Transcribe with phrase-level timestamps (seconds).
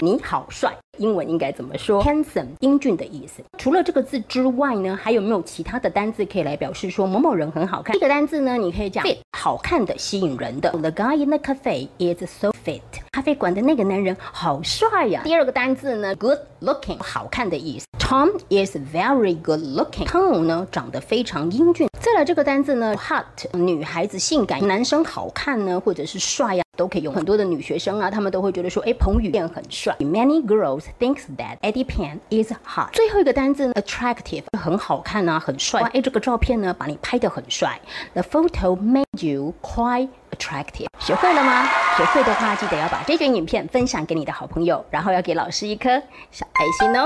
[0.00, 0.70] 你好帅。
[0.98, 3.42] 英文应该怎么说？handsome，英俊的意思。
[3.58, 7.94] 除了这个字之外呢，还有没有其他的单字可以来表示说某某人很好看？
[7.94, 10.70] 这个单字呢，你可以讲 fit，好看的、吸引人的。
[10.70, 12.80] The guy in the cafe is so fit。
[13.12, 15.22] 咖啡馆的那个男人好帅呀。
[15.24, 17.86] 第二个单字呢，good looking，好看的意思。
[17.98, 20.06] Tom is very good looking。
[20.06, 21.88] 汤姆呢，长得非常英俊。
[22.06, 23.24] 再来这个单字呢，hot，
[23.58, 27.12] 女孩子性感，男生好看呢，或者是帅呀，都可以用。
[27.12, 29.92] 很多的女学生啊，她们都会觉得说，哎，彭于晏很帅。
[29.98, 32.92] Many girls thinks that Eddie Pan is hot。
[32.92, 35.80] 最后一个单字呢，attractive，很好看啊，很帅。
[35.92, 37.80] 哎，这个照片呢，把你拍得很帅。
[38.14, 40.86] The photo made you quite attractive。
[41.00, 41.66] 学会了吗？
[41.96, 46.00] 学会的话，记得要把这卷影片分享给你的好朋友，然后要给老师一颗
[46.30, 47.04] 小爱心哦。